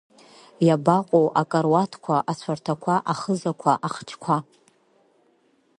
Иабаҟоу 0.67 1.27
акаруатқәа, 1.41 2.15
ацәарҭақәа, 2.31 2.95
ахызақәа, 3.11 3.73
ахчқәа? 3.87 4.37